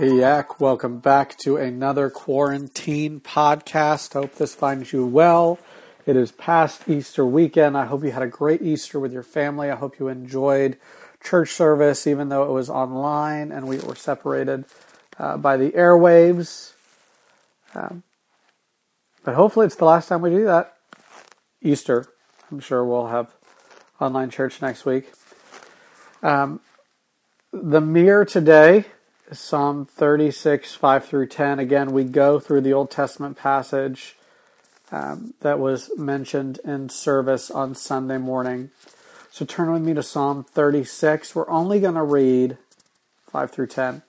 Yak, 0.00 0.60
welcome 0.60 0.98
back 0.98 1.38
to 1.38 1.56
another 1.56 2.10
quarantine 2.10 3.20
podcast. 3.20 4.14
Hope 4.14 4.34
this 4.34 4.52
finds 4.52 4.92
you 4.92 5.06
well. 5.06 5.60
It 6.04 6.16
is 6.16 6.32
past 6.32 6.88
Easter 6.88 7.24
weekend. 7.24 7.78
I 7.78 7.86
hope 7.86 8.02
you 8.02 8.10
had 8.10 8.22
a 8.22 8.26
great 8.26 8.60
Easter 8.60 8.98
with 8.98 9.12
your 9.12 9.22
family. 9.22 9.70
I 9.70 9.76
hope 9.76 10.00
you 10.00 10.08
enjoyed 10.08 10.78
church 11.22 11.50
service, 11.50 12.08
even 12.08 12.28
though 12.28 12.42
it 12.42 12.50
was 12.50 12.68
online 12.68 13.52
and 13.52 13.68
we 13.68 13.78
were 13.78 13.94
separated 13.94 14.64
uh, 15.16 15.36
by 15.36 15.56
the 15.56 15.70
airwaves. 15.70 16.72
Um, 17.72 18.02
but 19.22 19.36
hopefully, 19.36 19.66
it's 19.66 19.76
the 19.76 19.84
last 19.84 20.08
time 20.08 20.22
we 20.22 20.30
do 20.30 20.44
that. 20.44 20.76
Easter. 21.62 22.06
I'm 22.50 22.58
sure 22.58 22.84
we'll 22.84 23.06
have 23.06 23.32
online 24.00 24.30
church 24.30 24.60
next 24.60 24.84
week. 24.84 25.12
Um, 26.20 26.58
the 27.52 27.80
mirror 27.80 28.24
today 28.24 28.86
Psalm 29.32 29.86
36, 29.86 30.74
5 30.74 31.04
through 31.06 31.26
10. 31.26 31.58
Again, 31.58 31.92
we 31.92 32.04
go 32.04 32.38
through 32.38 32.60
the 32.60 32.74
Old 32.74 32.90
Testament 32.90 33.38
passage 33.38 34.16
um, 34.92 35.32
that 35.40 35.58
was 35.58 35.90
mentioned 35.96 36.60
in 36.64 36.90
service 36.90 37.50
on 37.50 37.74
Sunday 37.74 38.18
morning. 38.18 38.70
So 39.30 39.44
turn 39.44 39.72
with 39.72 39.82
me 39.82 39.94
to 39.94 40.02
Psalm 40.02 40.44
36. 40.44 41.34
We're 41.34 41.48
only 41.48 41.80
going 41.80 41.94
to 41.94 42.02
read 42.02 42.58
5 43.30 43.50
through 43.50 43.68
10. 43.68 44.02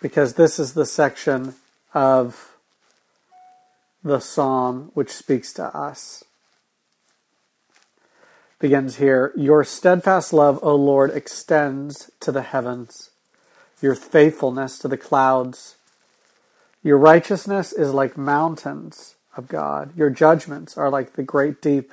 Because 0.00 0.34
this 0.34 0.60
is 0.60 0.74
the 0.74 0.86
section 0.86 1.56
of 1.92 2.56
the 4.04 4.20
psalm 4.20 4.92
which 4.94 5.10
speaks 5.10 5.52
to 5.54 5.64
us 5.76 6.22
begins 8.58 8.96
here. 8.96 9.32
Your 9.36 9.62
steadfast 9.64 10.32
love, 10.32 10.58
O 10.62 10.74
Lord, 10.74 11.10
extends 11.10 12.10
to 12.20 12.32
the 12.32 12.42
heavens, 12.42 13.10
your 13.80 13.94
faithfulness 13.94 14.78
to 14.80 14.88
the 14.88 14.96
clouds. 14.96 15.76
Your 16.82 16.98
righteousness 16.98 17.72
is 17.72 17.92
like 17.92 18.16
mountains 18.16 19.14
of 19.36 19.48
God. 19.48 19.96
Your 19.96 20.10
judgments 20.10 20.76
are 20.76 20.90
like 20.90 21.12
the 21.12 21.22
great 21.22 21.62
deep. 21.62 21.92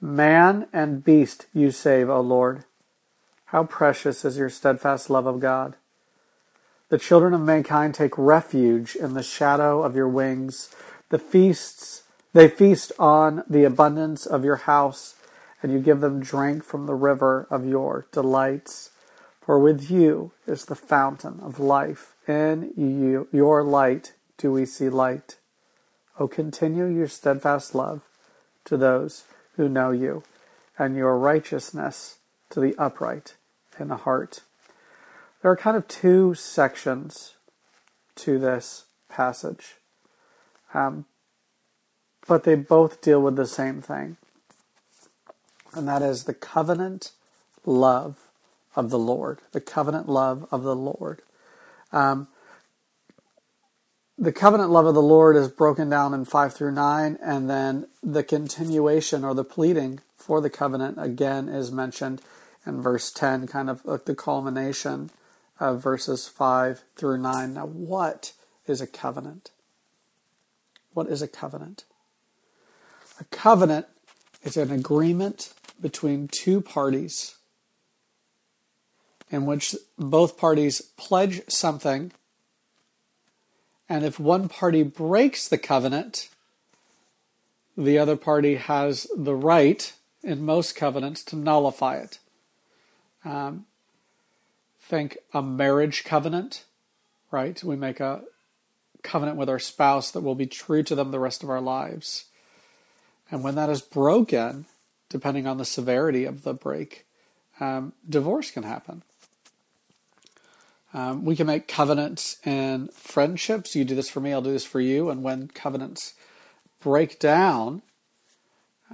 Man 0.00 0.66
and 0.72 1.04
beast 1.04 1.46
you 1.54 1.70
save, 1.70 2.08
O 2.08 2.20
Lord. 2.20 2.64
How 3.46 3.64
precious 3.64 4.24
is 4.24 4.38
your 4.38 4.50
steadfast 4.50 5.10
love 5.10 5.26
of 5.26 5.40
God. 5.40 5.76
The 6.88 6.98
children 6.98 7.34
of 7.34 7.40
mankind 7.40 7.94
take 7.94 8.18
refuge 8.18 8.96
in 8.96 9.14
the 9.14 9.22
shadow 9.22 9.82
of 9.82 9.94
your 9.94 10.08
wings. 10.08 10.74
The 11.10 11.18
feasts, 11.18 12.02
they 12.32 12.48
feast 12.48 12.90
on 12.98 13.44
the 13.48 13.64
abundance 13.64 14.26
of 14.26 14.44
your 14.44 14.56
house 14.56 15.14
and 15.62 15.72
you 15.72 15.78
give 15.78 16.00
them 16.00 16.20
drink 16.20 16.64
from 16.64 16.86
the 16.86 16.94
river 16.94 17.46
of 17.50 17.66
your 17.66 18.06
delights. 18.12 18.90
For 19.40 19.58
with 19.58 19.90
you 19.90 20.32
is 20.46 20.64
the 20.64 20.74
fountain 20.74 21.40
of 21.42 21.58
life. 21.58 22.14
In 22.26 22.72
you, 22.76 23.28
your 23.32 23.62
light 23.62 24.14
do 24.38 24.52
we 24.52 24.64
see 24.64 24.88
light. 24.88 25.36
O 26.18 26.28
continue 26.28 26.86
your 26.86 27.08
steadfast 27.08 27.74
love 27.74 28.02
to 28.64 28.76
those 28.76 29.24
who 29.56 29.68
know 29.68 29.90
you, 29.90 30.22
and 30.78 30.96
your 30.96 31.18
righteousness 31.18 32.18
to 32.50 32.60
the 32.60 32.74
upright 32.78 33.34
in 33.78 33.88
the 33.88 33.96
heart. 33.96 34.42
There 35.42 35.50
are 35.50 35.56
kind 35.56 35.76
of 35.76 35.88
two 35.88 36.34
sections 36.34 37.34
to 38.16 38.38
this 38.38 38.84
passage, 39.08 39.76
um, 40.72 41.06
but 42.26 42.44
they 42.44 42.54
both 42.54 43.00
deal 43.00 43.20
with 43.20 43.36
the 43.36 43.46
same 43.46 43.82
thing 43.82 44.16
and 45.74 45.86
that 45.88 46.02
is 46.02 46.24
the 46.24 46.34
covenant 46.34 47.12
love 47.64 48.28
of 48.74 48.90
the 48.90 48.98
Lord. 48.98 49.40
The 49.52 49.60
covenant 49.60 50.08
love 50.08 50.46
of 50.50 50.62
the 50.62 50.76
Lord. 50.76 51.22
Um, 51.92 52.28
the 54.18 54.32
covenant 54.32 54.70
love 54.70 54.86
of 54.86 54.94
the 54.94 55.02
Lord 55.02 55.34
is 55.34 55.48
broken 55.48 55.88
down 55.88 56.12
in 56.12 56.26
5 56.26 56.52
through 56.52 56.72
9, 56.72 57.18
and 57.22 57.48
then 57.48 57.86
the 58.02 58.22
continuation 58.22 59.24
or 59.24 59.34
the 59.34 59.44
pleading 59.44 60.00
for 60.16 60.42
the 60.42 60.50
covenant 60.50 60.98
again 61.00 61.48
is 61.48 61.72
mentioned 61.72 62.20
in 62.66 62.82
verse 62.82 63.10
10, 63.10 63.46
kind 63.46 63.70
of 63.70 63.82
like 63.86 64.04
the 64.04 64.14
culmination 64.14 65.10
of 65.58 65.82
verses 65.82 66.28
5 66.28 66.82
through 66.96 67.18
9. 67.18 67.54
Now, 67.54 67.66
what 67.66 68.32
is 68.66 68.82
a 68.82 68.86
covenant? 68.86 69.50
What 70.92 71.06
is 71.06 71.22
a 71.22 71.28
covenant? 71.28 71.84
A 73.18 73.24
covenant 73.24 73.86
is 74.42 74.56
an 74.56 74.70
agreement 74.70 75.54
between 75.80 76.28
two 76.28 76.60
parties 76.60 77.36
in 79.30 79.46
which 79.46 79.76
both 79.96 80.36
parties 80.36 80.80
pledge 80.80 81.40
something, 81.48 82.12
and 83.88 84.04
if 84.04 84.18
one 84.18 84.48
party 84.48 84.82
breaks 84.82 85.48
the 85.48 85.58
covenant, 85.58 86.28
the 87.76 87.98
other 87.98 88.16
party 88.16 88.56
has 88.56 89.06
the 89.16 89.34
right, 89.34 89.92
in 90.22 90.44
most 90.44 90.74
covenants, 90.74 91.22
to 91.24 91.36
nullify 91.36 91.96
it. 91.96 92.18
Um, 93.24 93.66
think 94.80 95.18
a 95.32 95.42
marriage 95.42 96.04
covenant, 96.04 96.64
right? 97.30 97.62
We 97.62 97.76
make 97.76 98.00
a 98.00 98.22
covenant 99.02 99.38
with 99.38 99.48
our 99.48 99.58
spouse 99.58 100.10
that 100.10 100.22
will 100.22 100.34
be 100.34 100.46
true 100.46 100.82
to 100.82 100.94
them 100.94 101.10
the 101.10 101.20
rest 101.20 101.42
of 101.42 101.50
our 101.50 101.60
lives. 101.60 102.26
And 103.30 103.44
when 103.44 103.54
that 103.54 103.70
is 103.70 103.80
broken, 103.80 104.66
depending 105.10 105.46
on 105.46 105.58
the 105.58 105.64
severity 105.66 106.24
of 106.24 106.42
the 106.42 106.54
break, 106.54 107.06
um, 107.60 107.92
divorce 108.08 108.50
can 108.50 108.62
happen. 108.62 109.02
Um, 110.94 111.24
we 111.24 111.36
can 111.36 111.46
make 111.46 111.68
covenants 111.68 112.38
in 112.44 112.88
friendships. 112.88 113.76
You 113.76 113.84
do 113.84 113.94
this 113.94 114.08
for 114.08 114.20
me, 114.20 114.32
I'll 114.32 114.42
do 114.42 114.52
this 114.52 114.64
for 114.64 114.80
you. 114.80 115.10
And 115.10 115.22
when 115.22 115.48
covenants 115.48 116.14
break 116.80 117.18
down, 117.18 117.82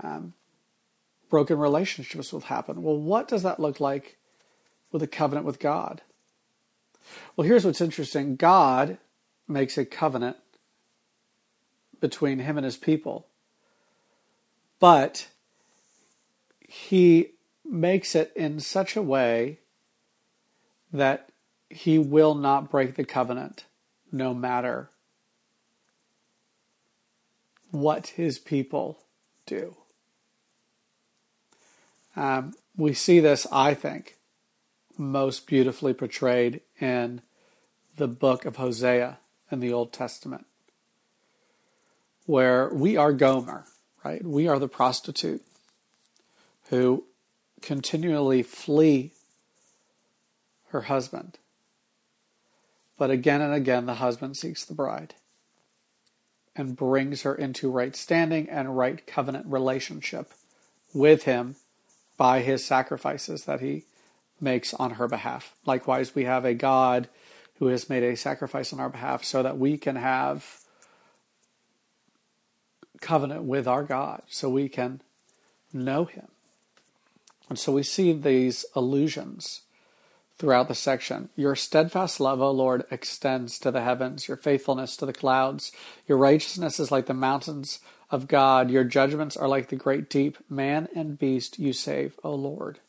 um, 0.03 0.35
broken 1.31 1.59
relationships 1.59 2.33
will 2.33 2.41
happen. 2.41 2.83
Well, 2.83 2.99
what 2.99 3.29
does 3.29 3.43
that 3.45 3.61
look 3.61 3.81
like 3.81 4.19
with 4.93 5.03
a 5.03 5.07
covenant 5.07 5.47
with 5.47 5.59
God? 5.59 6.03
Well, 7.37 7.47
here's 7.47 7.65
what's 7.65 7.81
interesting 7.81 8.37
God 8.37 8.99
makes 9.49 9.79
a 9.79 9.85
covenant 9.85 10.37
between 12.01 12.41
him 12.41 12.59
and 12.59 12.65
his 12.65 12.77
people, 12.77 13.27
but 14.81 15.29
he 16.85 17.31
makes 17.65 18.15
it 18.15 18.33
in 18.37 18.61
such 18.61 18.97
a 18.97 19.03
way 19.03 19.59
that 20.93 21.31
he 21.71 21.99
will 21.99 22.35
not 22.35 22.71
break 22.71 22.95
the 22.95 23.05
covenant 23.05 23.65
no 24.13 24.33
matter 24.35 24.91
what 27.71 28.09
his 28.09 28.39
people 28.39 28.99
do. 29.47 29.77
Um, 32.15 32.55
we 32.77 32.93
see 32.93 33.21
this, 33.21 33.47
I 33.51 33.75
think, 33.75 34.17
most 34.97 35.47
beautifully 35.47 35.93
portrayed 35.93 36.61
in 36.81 37.21
the 37.97 38.09
book 38.09 38.45
of 38.45 38.57
Hosea 38.57 39.19
in 39.51 39.61
the 39.61 39.73
Old 39.73 39.93
Testament, 39.93 40.47
where 42.27 42.69
we 42.73 42.97
are 42.97 43.13
Gomer, 43.13 43.65
right? 44.05 44.25
We 44.25 44.47
are 44.47 44.59
the 44.59 44.69
prostitute 44.69 45.46
who 46.71 47.05
continually 47.63 48.43
flee 48.43 49.13
her 50.69 50.83
husband. 50.83 51.39
But 52.99 53.11
again 53.11 53.41
and 53.41 53.53
again, 53.53 53.87
the 53.87 53.95
husband 53.95 54.37
seeks 54.37 54.65
the 54.65 54.75
bride 54.75 55.15
and 56.55 56.77
brings 56.77 57.23
her 57.23 57.35
into 57.35 57.71
right 57.71 57.95
standing 57.95 58.49
and 58.49 58.77
right 58.77 59.07
covenant 59.07 59.47
relationship 59.47 60.33
with 60.95 61.25
him 61.25 61.57
by 62.17 62.41
his 62.41 62.65
sacrifices 62.65 63.45
that 63.45 63.61
he 63.61 63.85
makes 64.41 64.73
on 64.75 64.93
her 64.93 65.07
behalf. 65.07 65.55
Likewise, 65.67 66.15
we 66.15 66.25
have 66.25 66.45
a 66.45 66.55
God 66.55 67.09
who 67.59 67.67
has 67.67 67.89
made 67.89 68.03
a 68.03 68.17
sacrifice 68.17 68.73
on 68.73 68.81
our 68.81 68.89
behalf 68.89 69.25
so 69.25 69.43
that 69.43 69.59
we 69.59 69.77
can 69.77 69.97
have 69.97 70.61
covenant 73.01 73.45
with 73.45 73.69
our 73.69 73.83
God, 73.83 74.23
so 74.29 74.49
we 74.49 74.69
can 74.69 75.03
know 75.73 76.05
him. 76.07 76.29
And 77.49 77.59
so 77.59 77.73
we 77.73 77.83
see 77.83 78.13
these 78.13 78.65
allusions 78.75 79.63
throughout 80.39 80.69
the 80.69 80.75
section. 80.75 81.29
Your 81.37 81.55
steadfast 81.55 82.21
love, 82.21 82.41
O 82.41 82.51
Lord, 82.51 82.85
extends 82.91 83.59
to 83.61 83.71
the 83.71 83.83
heavens, 83.83 84.29
your 84.29 84.37
faithfulness 84.37 84.97
to 84.99 85.07
the 85.07 85.13
clouds. 85.13 85.73
Your 86.07 86.19
righteousness 86.19 86.79
is 86.79 86.91
like 86.91 87.07
the 87.07 87.15
mountains 87.15 87.81
of 88.11 88.29
God. 88.29 88.71
Your 88.71 88.85
judgments 88.85 89.37
are 89.37 89.49
like 89.49 89.69
the 89.69 89.77
great 89.77 90.11
deep. 90.11 90.37
Man 90.51 90.89
and 90.95 91.19
beast 91.19 91.59
you 91.59 91.73
save, 91.73 92.19
O 92.23 92.35
Lord. 92.35 92.81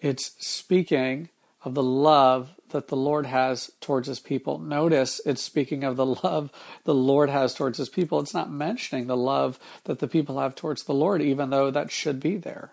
It's 0.00 0.32
speaking 0.38 1.28
of 1.64 1.74
the 1.74 1.82
love 1.82 2.54
that 2.70 2.88
the 2.88 2.96
Lord 2.96 3.26
has 3.26 3.70
towards 3.80 4.08
his 4.08 4.20
people. 4.20 4.58
Notice 4.58 5.20
it's 5.24 5.42
speaking 5.42 5.84
of 5.84 5.96
the 5.96 6.06
love 6.22 6.50
the 6.84 6.94
Lord 6.94 7.30
has 7.30 7.54
towards 7.54 7.78
his 7.78 7.88
people. 7.88 8.20
It's 8.20 8.34
not 8.34 8.50
mentioning 8.50 9.06
the 9.06 9.16
love 9.16 9.58
that 9.84 9.98
the 9.98 10.08
people 10.08 10.38
have 10.40 10.54
towards 10.54 10.84
the 10.84 10.94
Lord, 10.94 11.22
even 11.22 11.50
though 11.50 11.70
that 11.70 11.90
should 11.90 12.20
be 12.20 12.36
there. 12.36 12.70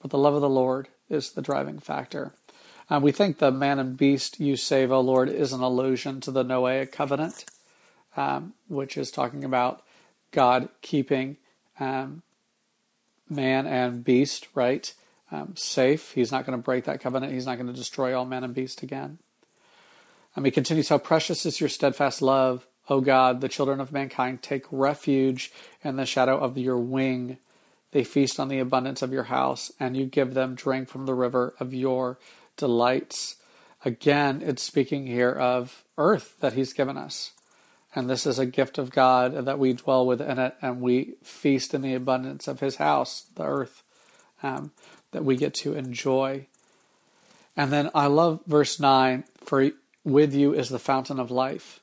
But 0.00 0.10
the 0.10 0.18
love 0.18 0.34
of 0.34 0.40
the 0.40 0.48
Lord 0.48 0.88
is 1.08 1.32
the 1.32 1.42
driving 1.42 1.78
factor. 1.78 2.32
Uh, 2.90 3.00
we 3.02 3.12
think 3.12 3.38
the 3.38 3.50
man 3.50 3.78
and 3.78 3.96
beast 3.96 4.40
you 4.40 4.56
save, 4.56 4.90
O 4.90 5.00
Lord, 5.00 5.28
is 5.28 5.52
an 5.52 5.60
allusion 5.60 6.20
to 6.22 6.30
the 6.30 6.44
Noahic 6.44 6.90
covenant, 6.90 7.44
um, 8.16 8.54
which 8.68 8.96
is 8.96 9.10
talking 9.10 9.44
about 9.44 9.82
God 10.30 10.68
keeping 10.80 11.36
um, 11.78 12.22
man 13.28 13.66
and 13.66 14.02
beast, 14.02 14.48
right, 14.54 14.92
um, 15.30 15.54
safe. 15.56 16.12
He's 16.12 16.32
not 16.32 16.46
going 16.46 16.58
to 16.58 16.62
break 16.62 16.84
that 16.84 17.00
covenant. 17.00 17.32
He's 17.32 17.46
not 17.46 17.56
going 17.56 17.66
to 17.66 17.72
destroy 17.72 18.16
all 18.16 18.24
man 18.24 18.44
and 18.44 18.54
beast 18.54 18.82
again. 18.82 19.18
And 20.34 20.46
he 20.46 20.50
continues, 20.50 20.88
How 20.88 20.98
precious 20.98 21.44
is 21.44 21.60
your 21.60 21.68
steadfast 21.68 22.22
love, 22.22 22.66
O 22.88 23.00
God, 23.00 23.40
the 23.40 23.48
children 23.48 23.80
of 23.80 23.92
mankind 23.92 24.42
take 24.42 24.64
refuge 24.70 25.52
in 25.84 25.96
the 25.96 26.06
shadow 26.06 26.38
of 26.38 26.56
your 26.56 26.78
wing. 26.78 27.38
They 27.92 28.04
feast 28.04 28.38
on 28.38 28.48
the 28.48 28.58
abundance 28.58 29.02
of 29.02 29.12
your 29.12 29.24
house, 29.24 29.72
and 29.80 29.96
you 29.96 30.04
give 30.04 30.34
them 30.34 30.54
drink 30.54 30.88
from 30.88 31.06
the 31.06 31.14
river 31.14 31.54
of 31.58 31.72
your 31.72 32.18
delights. 32.56 33.36
Again, 33.84 34.42
it's 34.44 34.62
speaking 34.62 35.06
here 35.06 35.32
of 35.32 35.84
earth 35.96 36.36
that 36.40 36.52
he's 36.52 36.72
given 36.72 36.96
us. 36.96 37.32
And 37.94 38.08
this 38.08 38.26
is 38.26 38.38
a 38.38 38.46
gift 38.46 38.76
of 38.78 38.90
God 38.90 39.46
that 39.46 39.58
we 39.58 39.72
dwell 39.72 40.06
within 40.06 40.38
it 40.38 40.54
and 40.60 40.80
we 40.80 41.14
feast 41.22 41.72
in 41.72 41.82
the 41.82 41.94
abundance 41.94 42.46
of 42.46 42.60
his 42.60 42.76
house, 42.76 43.26
the 43.34 43.44
earth, 43.44 43.82
um, 44.42 44.72
that 45.12 45.24
we 45.24 45.36
get 45.36 45.54
to 45.54 45.74
enjoy. 45.74 46.46
And 47.56 47.72
then 47.72 47.90
I 47.94 48.06
love 48.06 48.40
verse 48.46 48.78
9 48.78 49.24
for 49.42 49.70
with 50.04 50.34
you 50.34 50.54
is 50.54 50.68
the 50.68 50.78
fountain 50.78 51.18
of 51.18 51.30
life. 51.30 51.80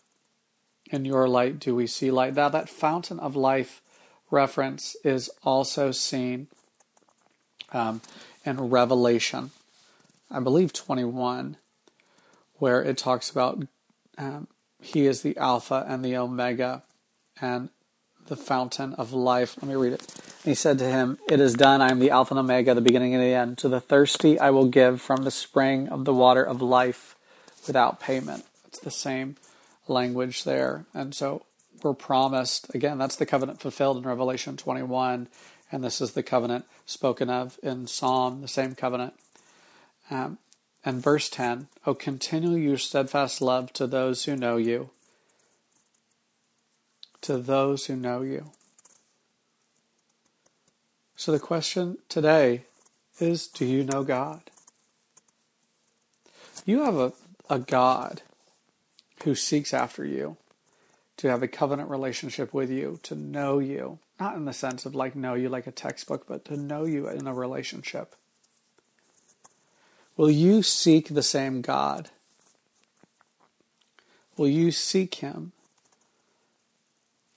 In 0.92 1.06
your 1.06 1.28
light 1.28 1.60
do 1.60 1.76
we 1.76 1.88
see 1.88 2.12
light. 2.12 2.36
Now, 2.36 2.50
that 2.50 2.70
fountain 2.70 3.20
of 3.20 3.36
life 3.36 3.82
reference 4.32 4.96
is 5.04 5.30
also 5.44 5.92
seen 5.92 6.48
um, 7.72 8.02
in 8.46 8.70
Revelation, 8.70 9.52
I 10.30 10.40
believe 10.40 10.74
21, 10.74 11.58
where 12.56 12.82
it 12.82 12.98
talks 12.98 13.30
about 13.30 13.64
um, 14.18 14.48
He 14.82 15.06
is 15.08 15.22
the 15.22 15.38
Alpha 15.38 15.86
and 15.88 16.04
the 16.04 16.16
Omega 16.18 16.84
and 17.42 17.70
the 18.28 18.36
fountain 18.36 18.94
of 18.94 19.14
life. 19.14 19.58
Let 19.62 19.70
me 19.70 19.76
read 19.76 19.94
it. 19.94 20.02
And 20.44 20.52
he 20.52 20.56
said 20.56 20.80
to 20.80 20.86
him, 20.86 21.18
It 21.30 21.40
is 21.40 21.54
done. 21.54 21.82
I 21.82 21.92
am 21.92 22.00
the 22.00 22.12
Alpha 22.12 22.34
and 22.34 22.40
Omega, 22.40 22.74
the 22.74 22.82
beginning 22.82 23.14
and 23.14 23.24
the 23.24 23.34
end. 23.34 23.58
To 23.60 23.70
the 23.70 23.82
thirsty 23.82 24.40
I 24.40 24.50
will 24.50 24.68
give 24.68 25.02
from 25.02 25.24
the 25.24 25.32
spring 25.32 25.90
of 25.90 26.06
the 26.06 26.14
water 26.14 26.44
of 26.44 26.62
life 26.62 27.16
without 27.68 28.00
payment. 28.00 28.46
It's 28.68 28.80
the 28.80 28.92
same 28.92 29.36
language 29.88 30.44
there. 30.44 30.86
And 30.94 31.14
so 31.14 31.46
we're 31.86 31.94
promised, 31.94 32.74
again, 32.74 32.98
that's 32.98 33.16
the 33.16 33.26
covenant 33.26 33.62
fulfilled 33.62 33.98
in 33.98 34.04
Revelation 34.04 34.58
21, 34.58 35.30
and 35.72 35.84
this 35.84 36.02
is 36.02 36.12
the 36.12 36.24
covenant 36.24 36.66
spoken 36.86 37.30
of 37.30 37.60
in 37.64 37.88
Psalm, 37.88 38.42
the 38.42 38.48
same 38.48 38.76
covenant. 38.76 39.14
Um, 40.10 40.40
and 40.84 41.02
verse 41.02 41.30
10 41.30 41.68
Oh, 41.86 41.94
continue 41.94 42.58
your 42.58 42.78
steadfast 42.78 43.42
love 43.42 43.72
to 43.74 43.88
those 43.88 44.26
who 44.26 44.36
know 44.36 44.58
you. 44.58 44.90
To 47.22 47.38
those 47.38 47.86
who 47.86 47.96
know 47.96 48.22
you. 48.22 48.52
So 51.16 51.32
the 51.32 51.40
question 51.40 51.98
today 52.10 52.64
is 53.20 53.48
Do 53.48 53.66
you 53.66 53.84
know 53.84 54.04
God? 54.04 54.42
You 56.66 56.84
have 56.84 56.96
a, 56.96 57.14
a 57.50 57.60
God 57.60 58.24
who 59.24 59.36
seeks 59.36 59.74
after 59.74 60.06
you, 60.06 60.38
to 61.18 61.30
have 61.30 61.44
a 61.44 61.48
covenant 61.48 61.90
relationship 61.90 62.54
with 62.54 62.70
you, 62.70 63.00
to 63.04 63.16
know 63.16 63.60
you, 63.60 64.00
not 64.20 64.36
in 64.36 64.46
the 64.46 64.54
sense 64.54 64.86
of 64.86 64.96
like 64.96 65.16
know 65.16 65.34
you 65.34 65.50
like 65.50 65.68
a 65.68 65.72
textbook, 65.72 66.26
but 66.28 66.46
to 66.46 66.58
know 66.58 66.86
you 66.86 67.08
in 67.08 67.28
a 67.28 67.34
relationship. 67.34 68.16
Will 70.18 70.32
you 70.32 70.64
seek 70.64 71.10
the 71.10 71.24
same 71.24 71.62
God? 71.62 72.10
Will 74.38 74.48
you 74.48 74.72
seek 74.72 75.16
Him 75.16 75.52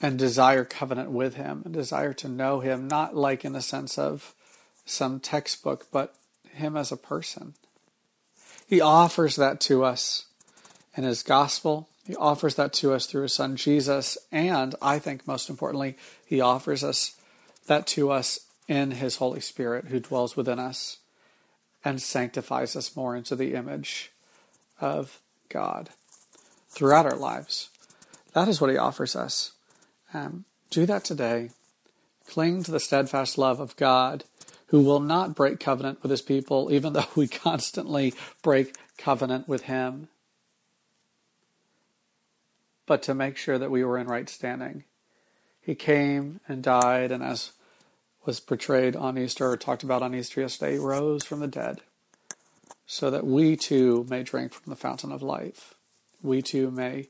and 0.00 0.18
desire 0.18 0.64
covenant 0.64 1.10
with 1.10 1.34
Him 1.34 1.62
and 1.64 1.74
desire 1.74 2.12
to 2.14 2.28
know 2.28 2.60
Him, 2.60 2.88
not 2.88 3.16
like 3.16 3.44
in 3.44 3.52
the 3.52 3.62
sense 3.62 3.98
of 3.98 4.34
some 4.84 5.20
textbook, 5.20 5.86
but 5.92 6.14
Him 6.52 6.76
as 6.76 6.90
a 6.90 6.96
person? 6.96 7.54
He 8.68 8.80
offers 8.80 9.36
that 9.36 9.60
to 9.62 9.82
us 9.82 10.26
in 10.94 11.04
his 11.04 11.22
gospel. 11.22 11.88
He 12.08 12.16
offers 12.16 12.54
that 12.54 12.72
to 12.74 12.94
us 12.94 13.04
through 13.04 13.24
his 13.24 13.34
son 13.34 13.54
Jesus. 13.56 14.16
And 14.32 14.74
I 14.80 14.98
think 14.98 15.26
most 15.26 15.50
importantly, 15.50 15.94
he 16.24 16.40
offers 16.40 16.82
us 16.82 17.14
that 17.66 17.86
to 17.88 18.10
us 18.10 18.40
in 18.66 18.92
his 18.92 19.16
Holy 19.16 19.40
Spirit 19.40 19.88
who 19.88 20.00
dwells 20.00 20.34
within 20.34 20.58
us 20.58 21.00
and 21.84 22.00
sanctifies 22.00 22.74
us 22.74 22.96
more 22.96 23.14
into 23.14 23.36
the 23.36 23.52
image 23.52 24.10
of 24.80 25.20
God 25.50 25.90
throughout 26.70 27.04
our 27.04 27.18
lives. 27.18 27.68
That 28.32 28.48
is 28.48 28.58
what 28.58 28.70
he 28.70 28.78
offers 28.78 29.14
us. 29.14 29.52
Um, 30.14 30.46
do 30.70 30.86
that 30.86 31.04
today. 31.04 31.50
Cling 32.26 32.62
to 32.62 32.70
the 32.70 32.80
steadfast 32.80 33.36
love 33.36 33.60
of 33.60 33.76
God 33.76 34.24
who 34.68 34.80
will 34.80 35.00
not 35.00 35.34
break 35.34 35.60
covenant 35.60 36.00
with 36.00 36.10
his 36.10 36.22
people, 36.22 36.72
even 36.72 36.94
though 36.94 37.04
we 37.14 37.28
constantly 37.28 38.14
break 38.42 38.74
covenant 38.96 39.46
with 39.46 39.64
him 39.64 40.08
but 42.88 43.02
to 43.02 43.14
make 43.14 43.36
sure 43.36 43.58
that 43.58 43.70
we 43.70 43.84
were 43.84 43.98
in 43.98 44.08
right 44.08 44.28
standing. 44.28 44.82
He 45.60 45.74
came 45.74 46.40
and 46.48 46.62
died, 46.62 47.12
and 47.12 47.22
as 47.22 47.52
was 48.24 48.40
portrayed 48.40 48.96
on 48.96 49.18
Easter 49.18 49.48
or 49.48 49.56
talked 49.56 49.82
about 49.82 50.02
on 50.02 50.14
Easter 50.14 50.40
yesterday, 50.40 50.78
rose 50.78 51.24
from 51.24 51.40
the 51.40 51.46
dead, 51.46 51.82
so 52.86 53.10
that 53.10 53.26
we 53.26 53.54
too 53.54 54.06
may 54.08 54.22
drink 54.22 54.52
from 54.52 54.70
the 54.70 54.76
fountain 54.76 55.12
of 55.12 55.22
life. 55.22 55.74
We 56.22 56.40
too 56.40 56.70
may 56.70 57.08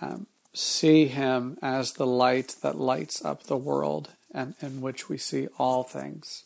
um, 0.00 0.26
see 0.52 1.06
him 1.06 1.56
as 1.62 1.94
the 1.94 2.06
light 2.06 2.56
that 2.62 2.78
lights 2.78 3.24
up 3.24 3.44
the 3.44 3.56
world 3.56 4.10
and 4.30 4.54
in 4.60 4.82
which 4.82 5.08
we 5.08 5.16
see 5.16 5.48
all 5.58 5.82
things. 5.82 6.44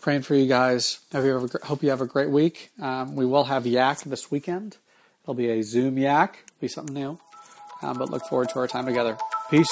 Praying 0.00 0.22
for 0.22 0.34
you 0.34 0.46
guys. 0.46 1.00
Hope 1.12 1.24
you 1.24 1.32
have 1.32 1.54
a, 1.54 1.66
hope 1.66 1.82
you 1.82 1.90
have 1.90 2.00
a 2.00 2.06
great 2.06 2.30
week. 2.30 2.70
Um, 2.80 3.16
we 3.16 3.26
will 3.26 3.44
have 3.44 3.66
Yak 3.66 4.00
this 4.00 4.30
weekend. 4.30 4.76
It'll 5.24 5.34
be 5.34 5.48
a 5.48 5.62
Zoom 5.62 5.98
Yak 5.98 6.44
be 6.60 6.68
something 6.68 6.94
new. 6.94 7.18
Um, 7.82 7.98
but 7.98 8.10
look 8.10 8.24
forward 8.26 8.50
to 8.50 8.58
our 8.58 8.68
time 8.68 8.86
together. 8.86 9.18
Peace. 9.50 9.68